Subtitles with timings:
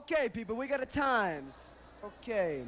[0.00, 1.68] Okay, people, we got a times.
[2.02, 2.62] Okay.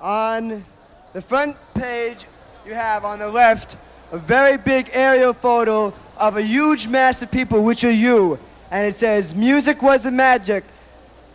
[0.00, 0.64] On
[1.12, 2.26] the front page,
[2.64, 3.76] you have on the left
[4.12, 8.38] a very big aerial photo of a huge mass of people, which are you.
[8.70, 10.62] And it says, Music was the magic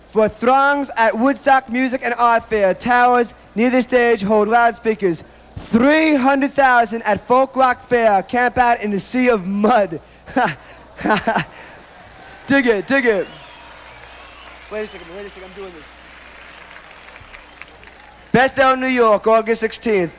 [0.07, 2.73] for throngs at Woodstock Music and Art Fair.
[2.73, 5.25] Towers near the stage hold loudspeakers.
[5.57, 8.23] 300,000 at Folk Rock Fair.
[8.23, 9.99] Camp out in the sea of mud.
[12.47, 13.27] dig it, dig it.
[14.75, 15.97] Wait a second, wait a second, I'm doing this.
[18.33, 20.11] Bethel, New York, August 16th.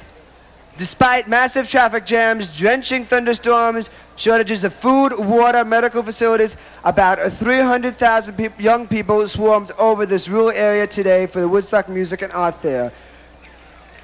[0.78, 8.58] Despite massive traffic jams, drenching thunderstorms, shortages of food, water, medical facilities, about 300,000 peop-
[8.58, 12.94] young people swarmed over this rural area today for the Woodstock Music and Art Fair.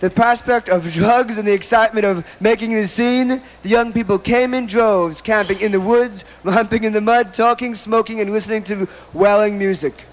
[0.00, 4.52] The prospect of drugs and the excitement of making the scene, the young people came
[4.52, 8.86] in droves, camping in the woods, romping in the mud, talking, smoking, and listening to
[9.14, 10.04] wailing music.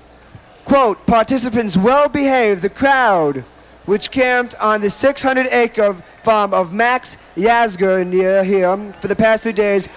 [0.70, 3.44] Quote, participants well behaved, the crowd,
[3.88, 9.42] which camped on the 600 acre farm of Max Yasgur near here for the past
[9.42, 9.90] two days,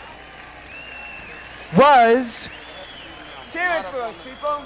[1.77, 2.49] was.
[3.53, 4.63] Cheer it for us, people.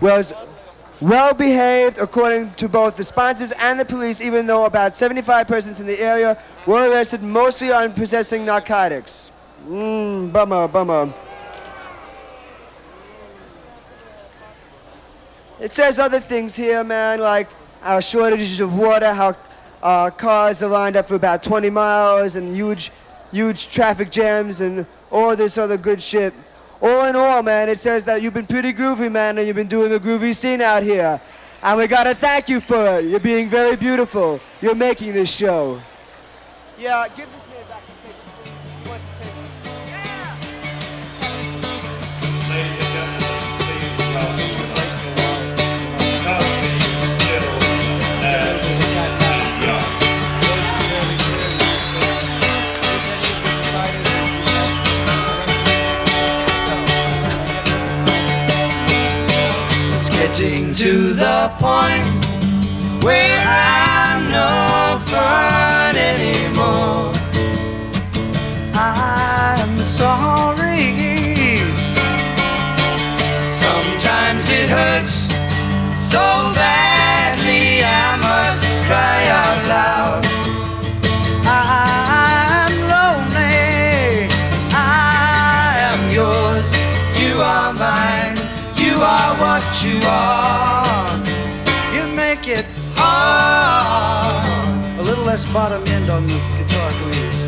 [0.00, 0.32] Was
[1.00, 5.80] well behaved according to both the sponsors and the police, even though about 75 persons
[5.80, 9.32] in the area were arrested mostly on possessing narcotics.
[9.66, 11.12] Mmm, bummer, bummer.
[15.64, 17.48] It says other things here, man, like
[17.82, 19.34] our shortages of water, how
[19.82, 22.92] uh, cars are lined up for about 20 miles, and huge,
[23.32, 26.34] huge traffic jams, and all this other good shit.
[26.82, 29.66] All in all, man, it says that you've been pretty groovy, man, and you've been
[29.66, 31.18] doing a groovy scene out here.
[31.62, 33.06] And we gotta thank you for it.
[33.06, 34.40] You're being very beautiful.
[34.60, 35.80] You're making this show.
[36.78, 37.43] Yeah, give this
[60.74, 62.24] to the point
[63.04, 67.12] where I'm no fun anymore.
[68.74, 70.90] I'm sorry.
[73.48, 75.28] Sometimes it hurts
[76.10, 80.03] so badly I must cry out loud.
[95.34, 97.40] A less bottom end on the guitar, please.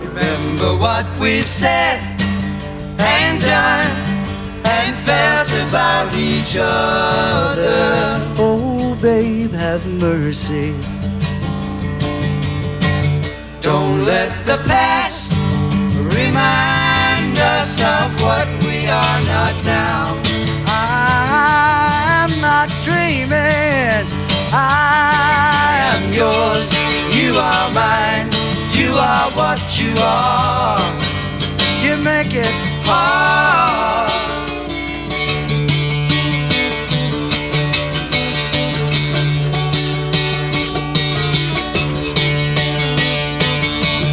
[0.00, 2.00] Remember what we've said
[2.98, 3.92] and done
[4.66, 8.20] and felt about each other.
[8.36, 10.72] Oh, babe, have mercy.
[13.60, 15.30] Don't let the past
[16.16, 20.20] remind us of what we are not now.
[20.66, 24.25] I'm not dreaming.
[24.52, 26.68] I am yours,
[27.16, 28.30] you are mine,
[28.72, 30.78] you are what you are.
[31.82, 32.52] You make it
[32.88, 33.46] Hard.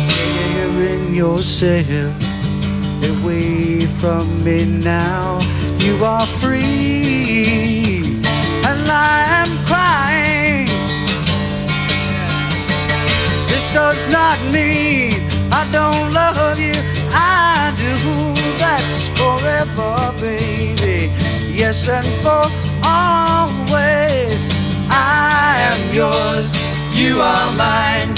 [0.07, 2.13] tearing yourself
[3.03, 5.39] away from me now.
[5.79, 7.82] You are free,
[8.73, 10.67] and I am crying.
[13.51, 15.13] This does not mean
[15.51, 16.77] I don't love you.
[17.11, 17.93] I do.
[18.63, 21.11] That's forever, baby.
[21.61, 22.45] Yes, and for
[22.83, 24.39] always.
[24.89, 26.49] I am yours,
[27.01, 28.11] you are mine,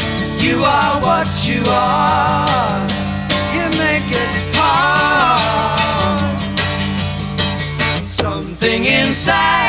[0.45, 2.87] you are what you are.
[3.55, 6.35] You make it Hard.
[8.07, 9.64] Something inside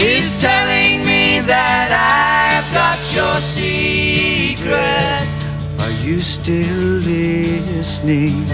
[0.00, 5.26] is telling me that I've got your secret.
[5.80, 8.46] Are you still listening?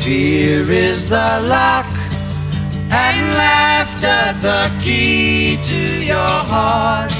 [0.00, 1.86] Fear is the lock
[2.90, 7.12] and laughter the key to your heart.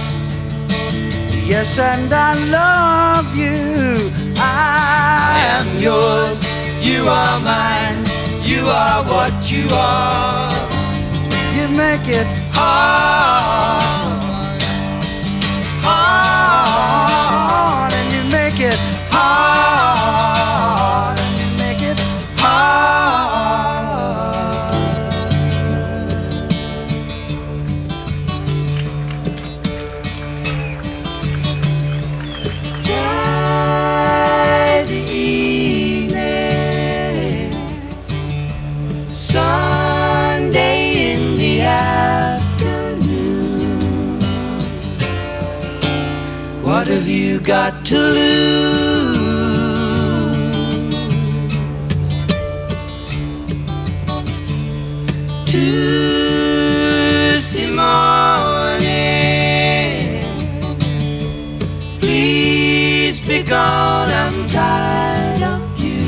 [1.47, 4.13] Yes, and I love you.
[4.37, 4.81] I
[5.33, 6.45] I am yours,
[6.83, 8.05] you are mine,
[8.43, 10.53] you are what you are.
[11.55, 14.23] You make it Hard,
[15.85, 18.79] hard, and you make it
[19.13, 19.90] hard.
[47.41, 49.31] You got to lose?
[55.47, 56.51] Tuesday
[57.71, 58.91] morning,
[62.01, 64.11] please be gone.
[64.11, 66.07] I'm tired of you.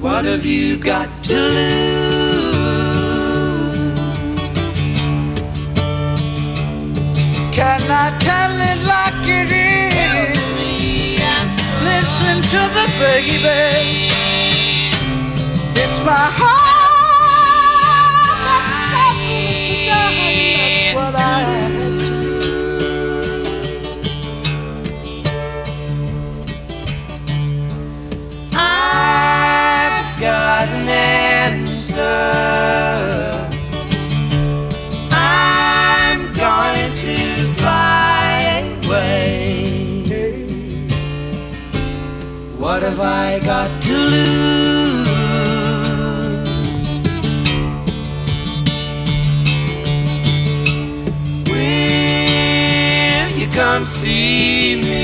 [0.00, 1.89] What have you got to lose?
[7.60, 10.38] Can I tell it like it is?
[11.84, 14.08] Listen to the baby.
[15.76, 16.80] It's my heart
[18.46, 20.56] that's suffering, dying.
[20.56, 21.72] That's what I had
[22.06, 22.18] to
[28.56, 32.10] I've got an answer.
[42.70, 45.08] What have I got to lose?
[51.50, 55.02] Will you come see me?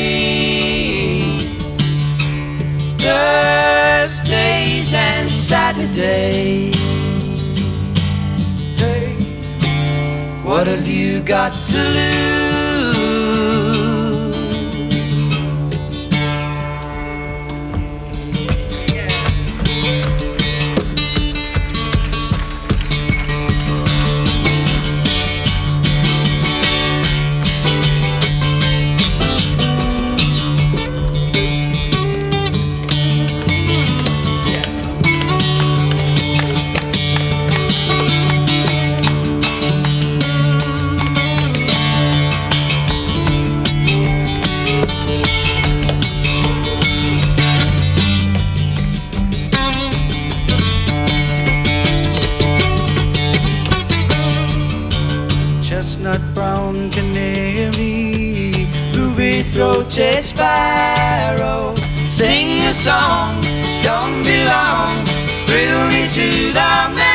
[2.98, 6.76] Thursdays and Saturdays.
[10.44, 12.35] What have you got to lose?
[59.96, 61.75] Throated sparrow.
[62.06, 63.40] Sing a song,
[63.82, 65.04] don't be long,
[65.46, 67.05] thrill me to the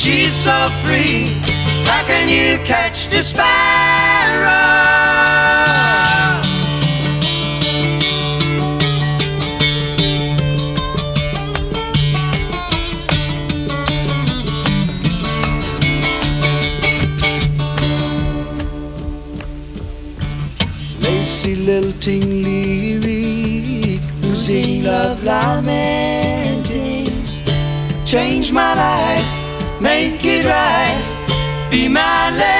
[0.00, 1.26] she's so free.
[1.84, 4.80] How can you catch the sparrow?
[21.02, 27.10] lacy lilting lyric, losing love lamenting.
[28.06, 29.39] Change my life,
[29.80, 32.59] make it right, be my lady.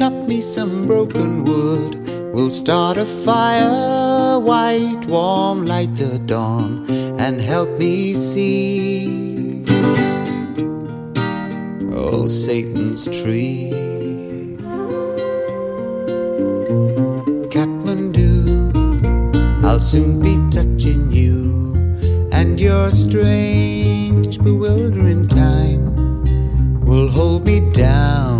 [0.00, 1.92] chop me some broken wood.
[2.32, 6.86] We'll start a fire, white, warm, light the dawn,
[7.20, 9.62] and help me see.
[11.92, 13.72] Oh, Satan's tree.
[17.52, 18.72] Kathmandu,
[19.62, 21.74] I'll soon be touching you
[22.32, 25.84] and your strange, bewildering time
[26.86, 28.39] will hold me down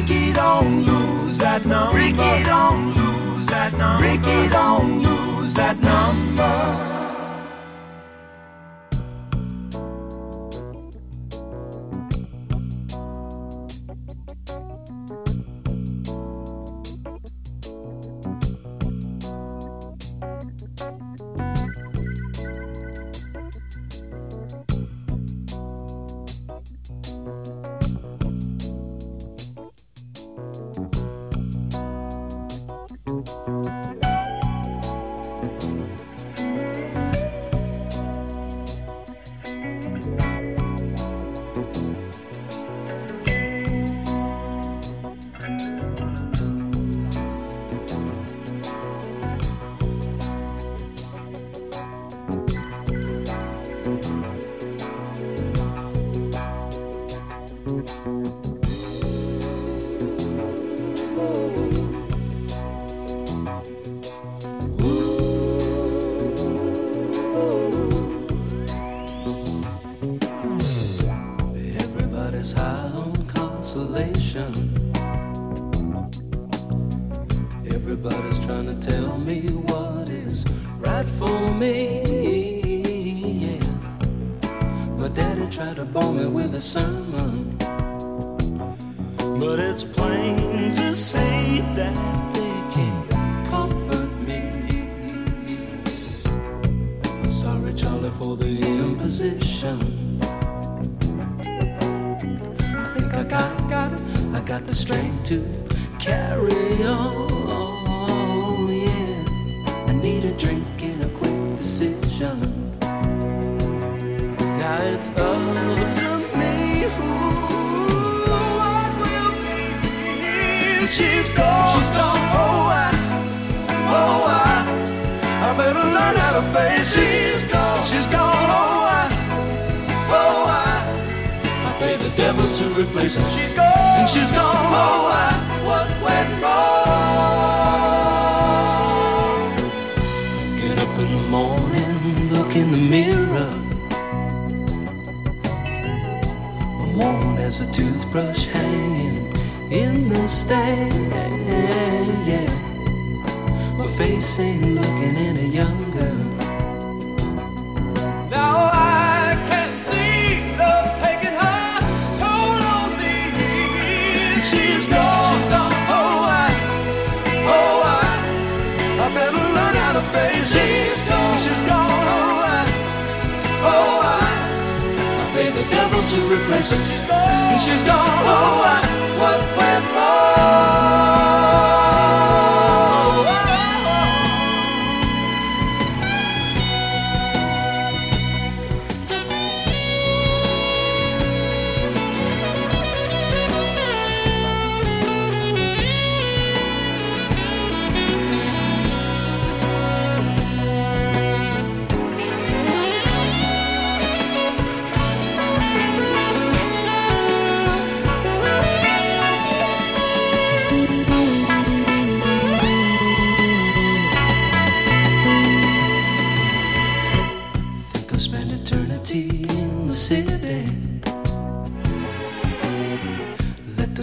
[0.00, 1.94] Ricky, don't lose that number.
[1.98, 4.02] Ricky, don't lose that number.
[4.02, 6.89] Ricky, don't lose that number.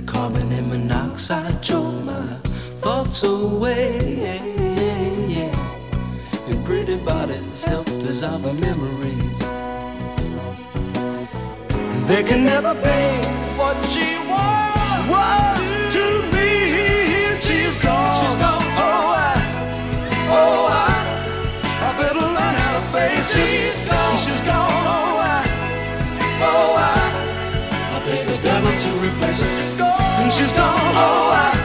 [0.07, 2.25] carbon and monoxide drove my
[2.81, 4.39] thoughts away.
[6.47, 9.37] Your pretty bodies help dissolve the memories.
[12.07, 13.01] They can never be
[13.59, 15.09] what she was.
[15.13, 15.61] was
[15.95, 16.49] to me,
[17.47, 18.63] she's gone.
[18.85, 19.35] Oh, I,
[20.39, 20.89] oh, I,
[21.87, 23.67] I better learn how to face it.
[24.23, 24.83] She's gone.
[24.95, 25.39] Oh, I,
[26.49, 29.86] oh, I, I pay the devil to replace her
[30.31, 30.95] she's gone.
[30.95, 31.56] Oh, I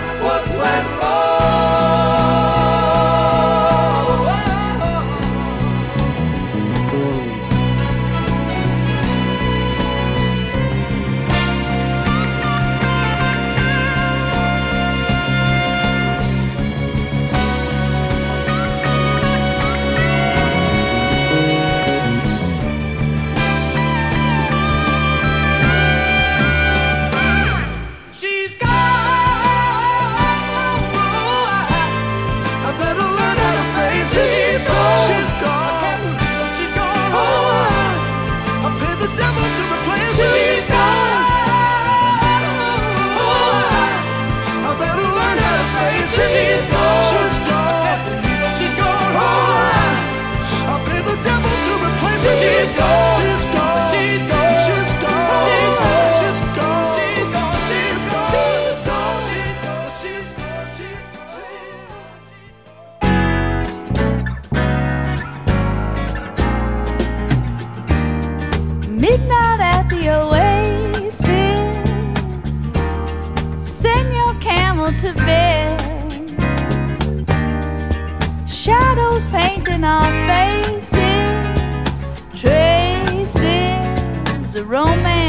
[84.64, 85.21] romance.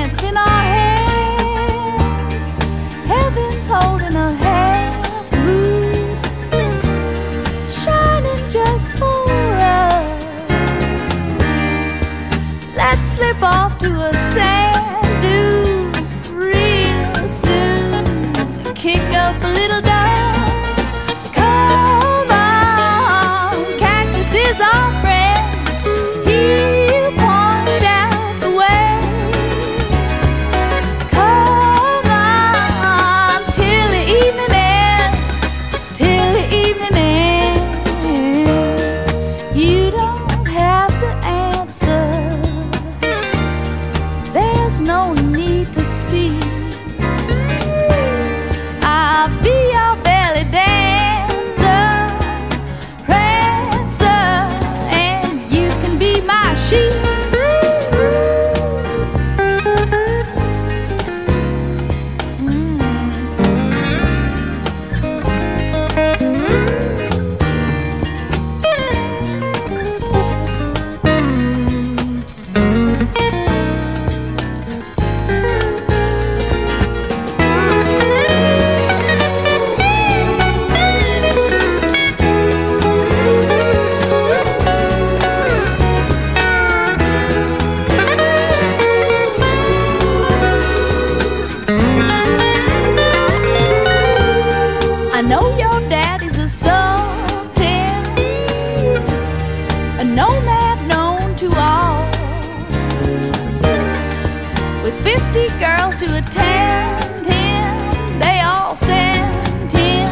[105.31, 108.19] 50 girls to attend him.
[108.19, 110.09] They all sent him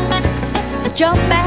[0.86, 1.41] a jump back.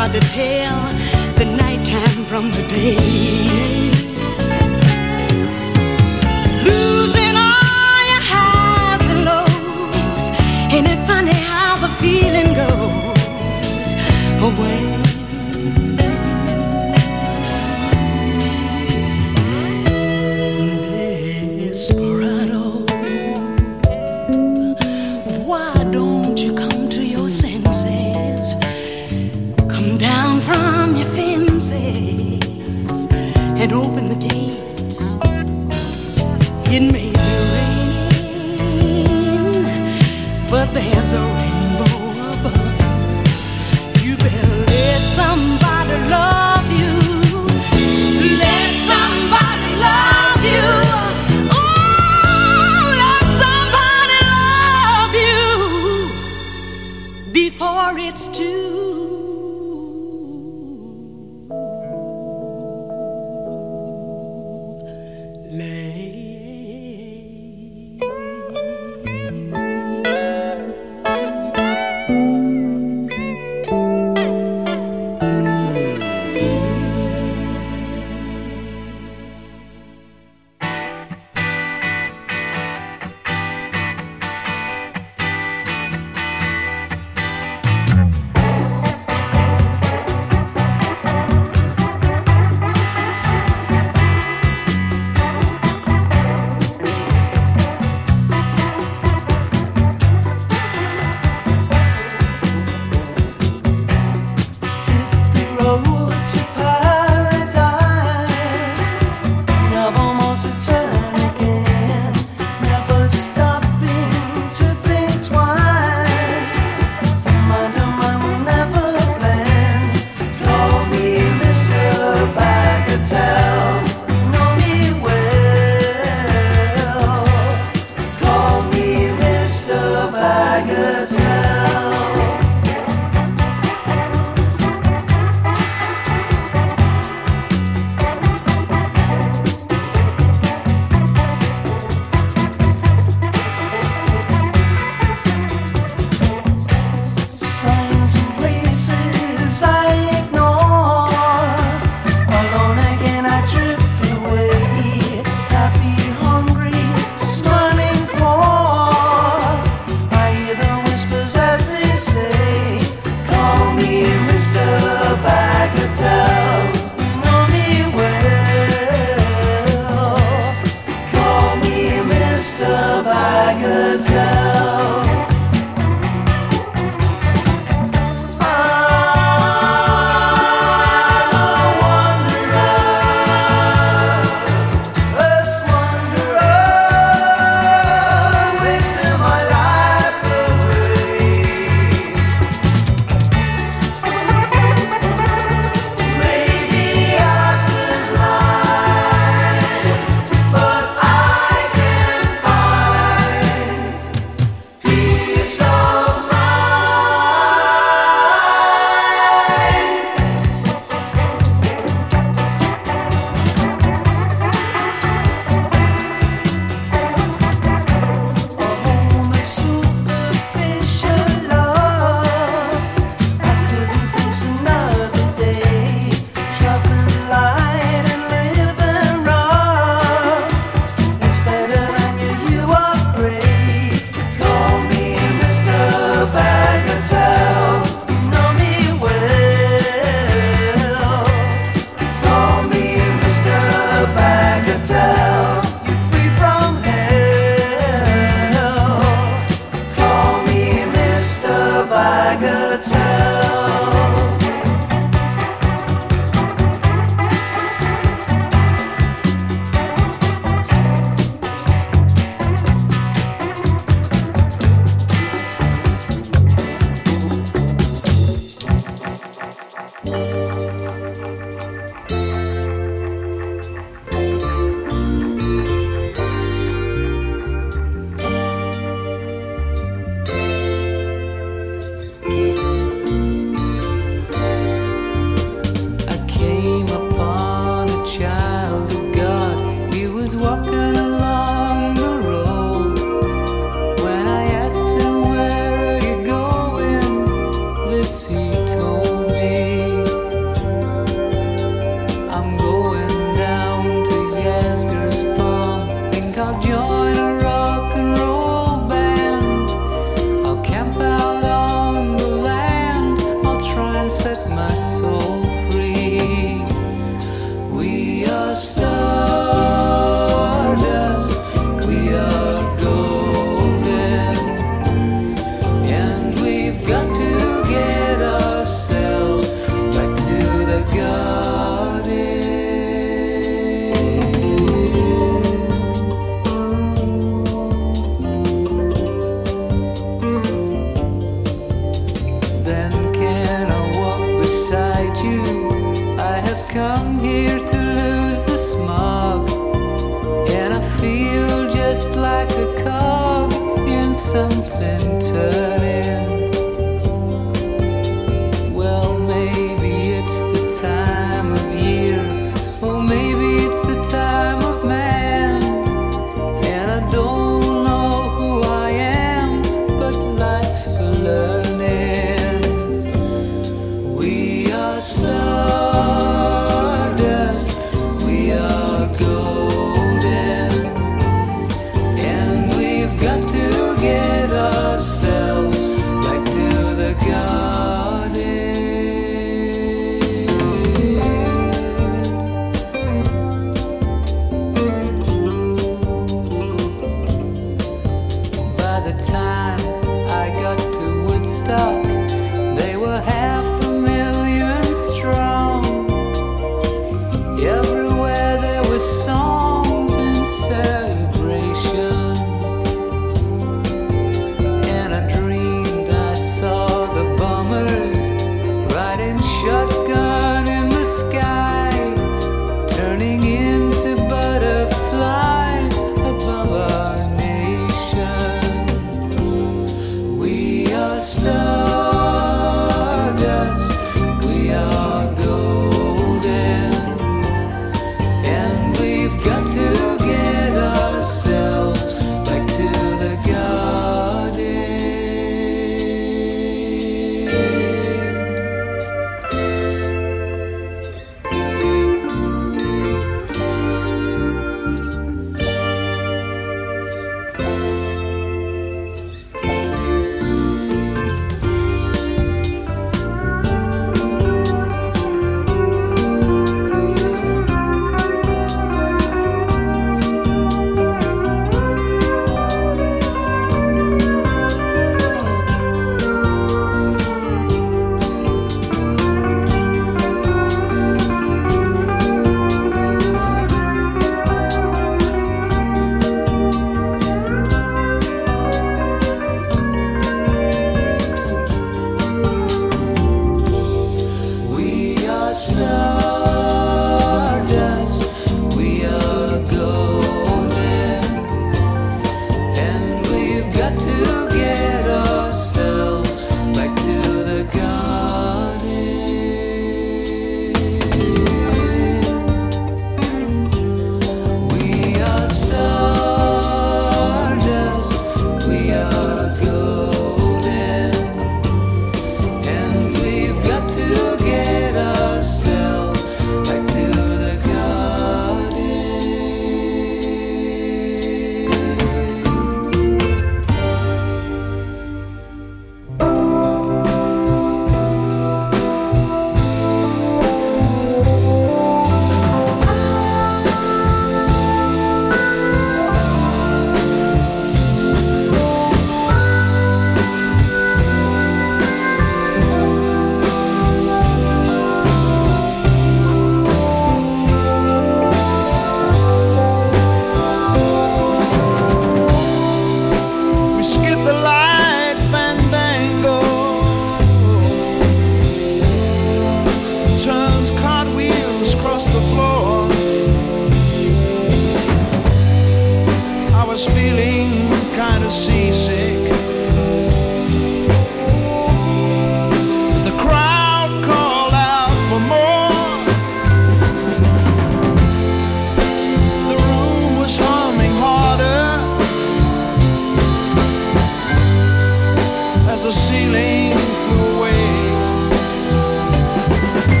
[0.00, 0.80] hard to tell
[1.36, 2.96] the nighttime from the day.
[6.68, 10.24] Losing all your highs and lows,
[10.72, 13.90] ain't it funny how the feeling goes
[14.48, 14.99] away?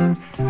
[0.00, 0.49] Thank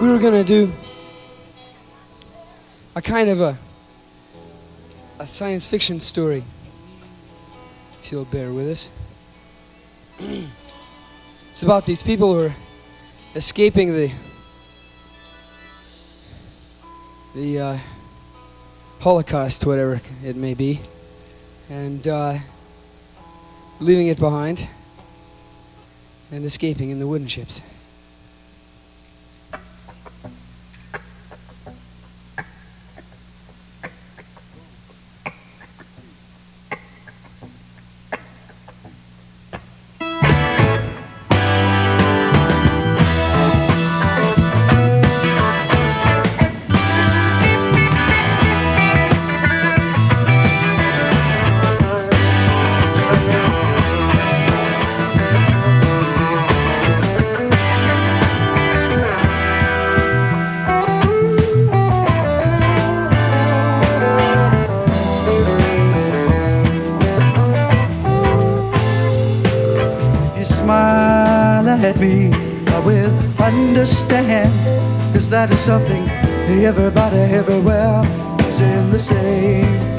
[0.00, 0.72] we were going to do
[2.96, 3.56] a kind of a,
[5.18, 6.42] a science fiction story,
[8.00, 8.90] if you'll bear with us.
[11.48, 12.54] it's about these people who are
[13.34, 14.10] escaping the
[17.34, 17.78] the uh,
[19.00, 20.80] Holocaust, whatever it may be,
[21.68, 22.38] and uh,
[23.80, 24.68] leaving it behind
[26.30, 27.60] and escaping in the wooden ships.
[73.84, 74.50] understand.
[75.12, 76.08] Cause that is something
[76.64, 78.02] everybody everywhere
[78.48, 79.93] is in the same.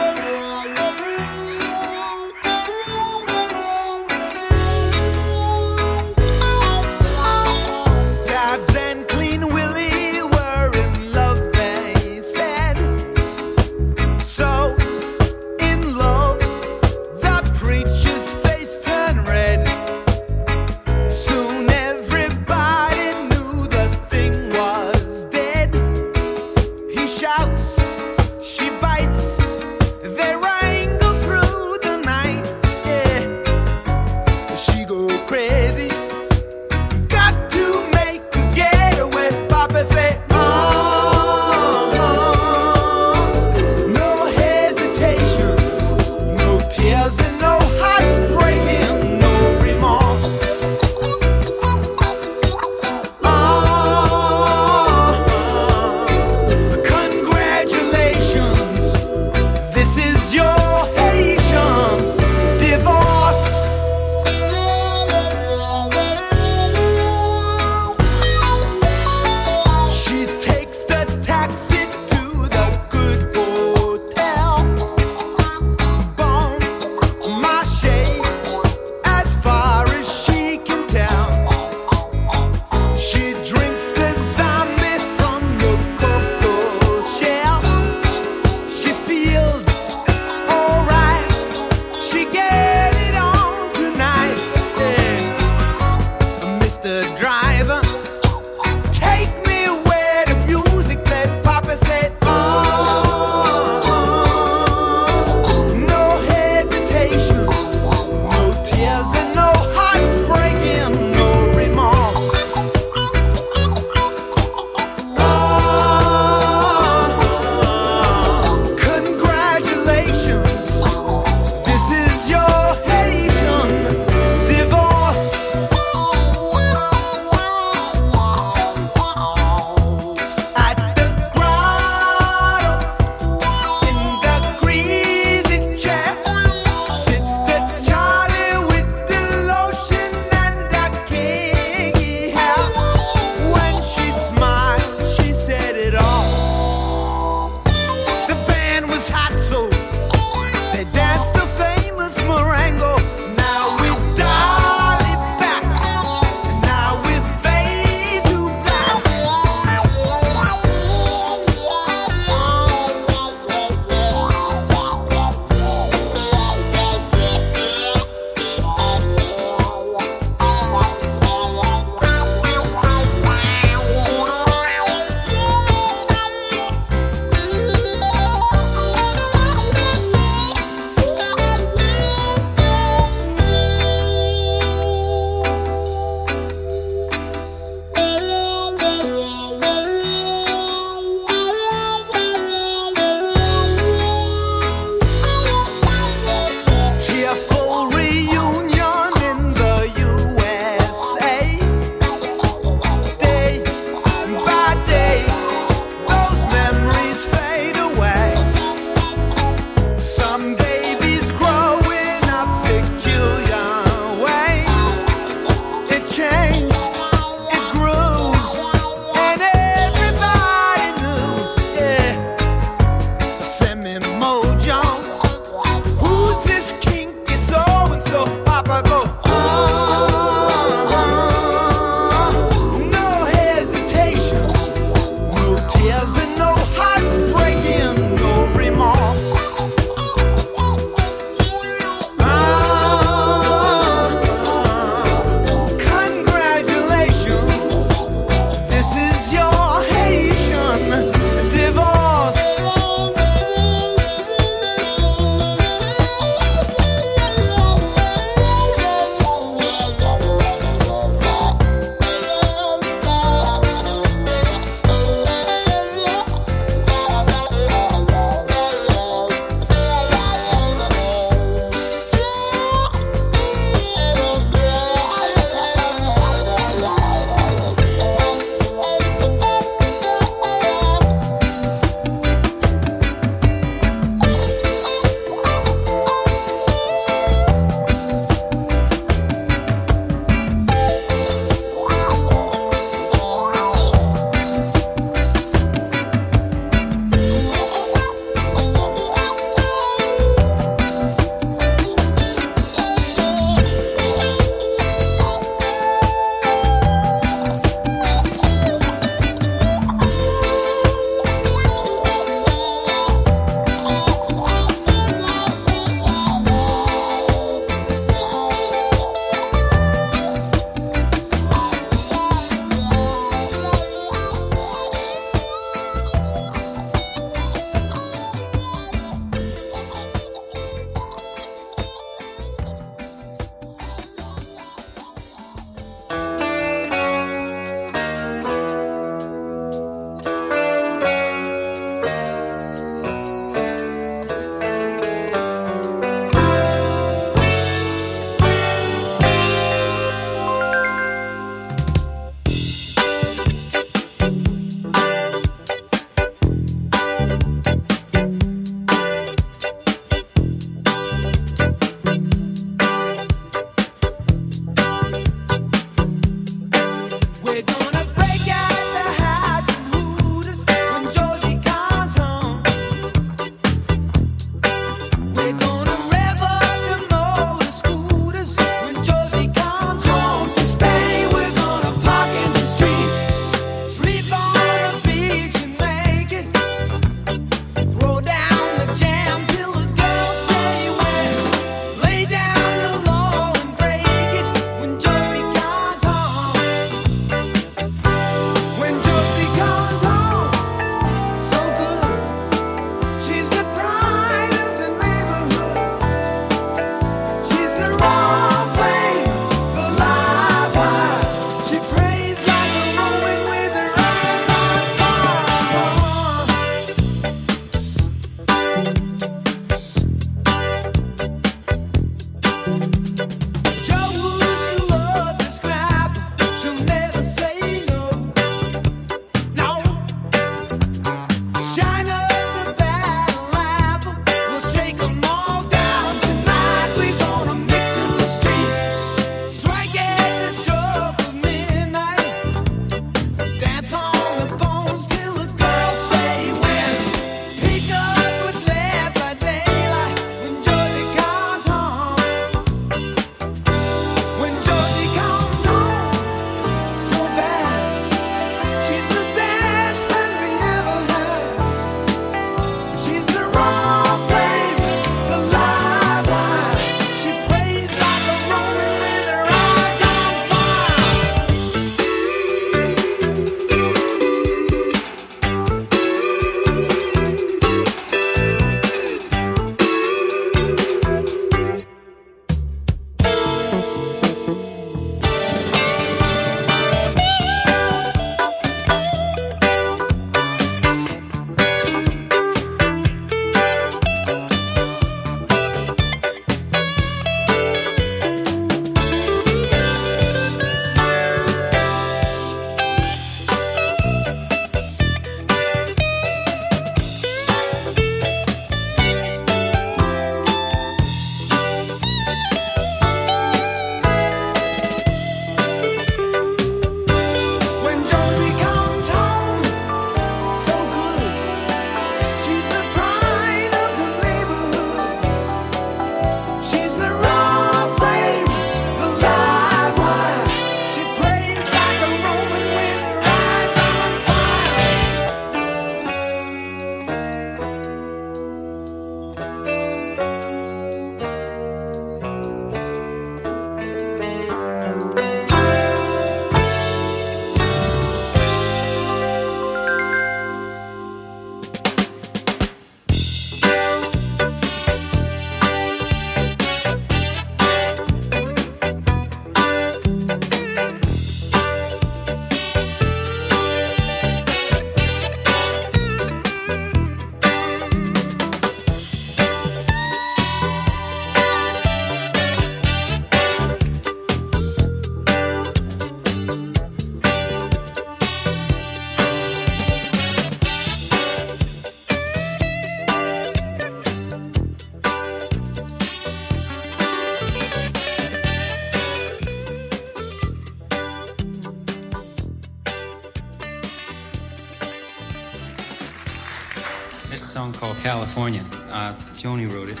[598.18, 598.64] California.
[598.90, 600.00] Uh, Joni wrote it.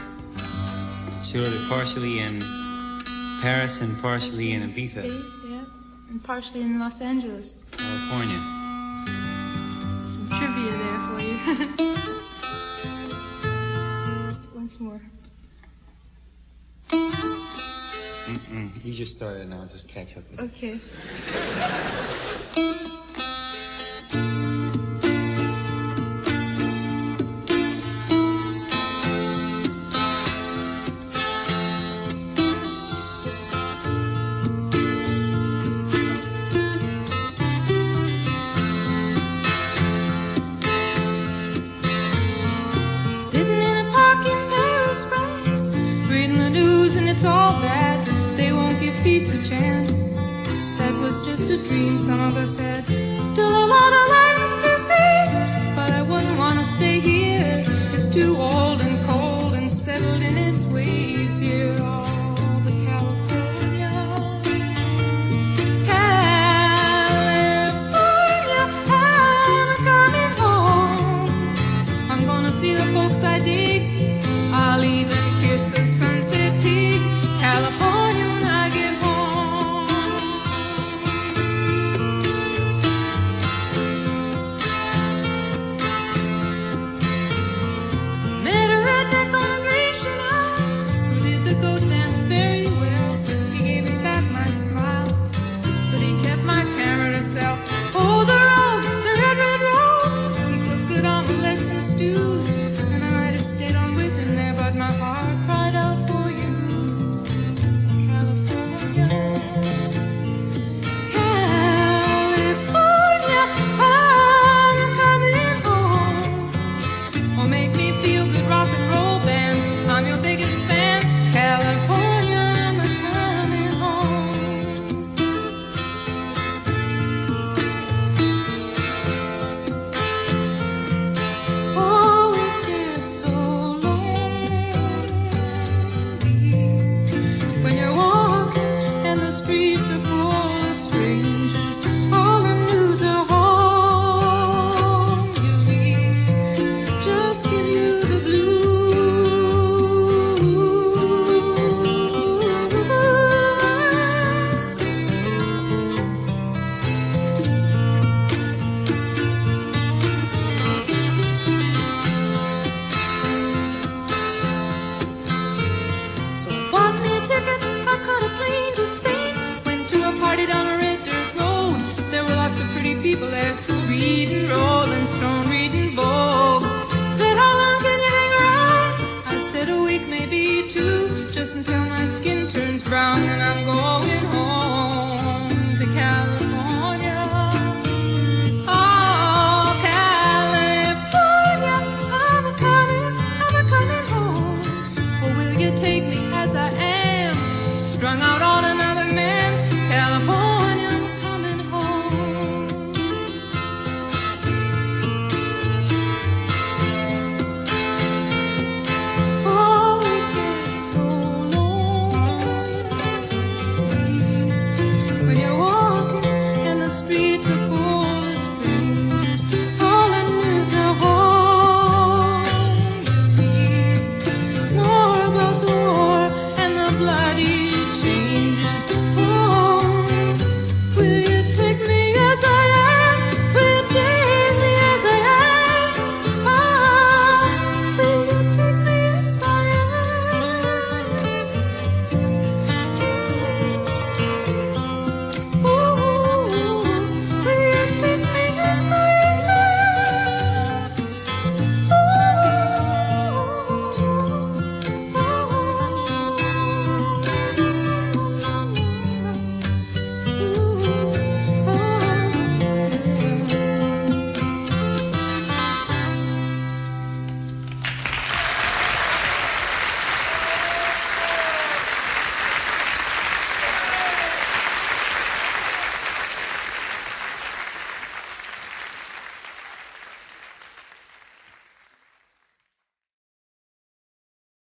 [1.24, 2.40] She wrote it partially in
[3.40, 5.04] Paris and partially in Ibiza.
[5.48, 5.62] Yeah,
[6.10, 7.60] and partially in Los Angeles.
[7.70, 8.40] California.
[10.04, 11.36] Some trivia there for you.
[14.56, 15.00] Once more.
[18.26, 18.84] Mm-mm.
[18.84, 20.24] You just started now, just catch up.
[20.40, 20.76] Okay.